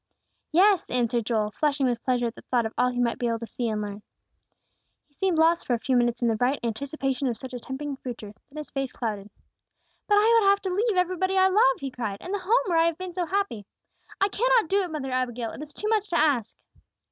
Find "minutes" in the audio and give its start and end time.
5.95-6.23